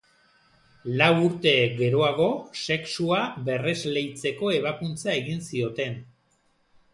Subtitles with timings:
[1.01, 1.51] Lau urte
[1.81, 2.29] geroago
[2.61, 3.19] sexua
[3.51, 6.03] berresleitzeko ebakuntza egin zioten.